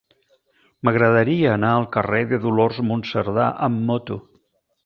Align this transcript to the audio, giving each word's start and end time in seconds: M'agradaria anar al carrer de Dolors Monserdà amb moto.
M'agradaria 0.87 1.51
anar 1.57 1.69
al 1.75 1.85
carrer 1.97 2.23
de 2.33 2.41
Dolors 2.47 2.83
Monserdà 2.89 3.47
amb 3.69 3.89
moto. 3.91 4.19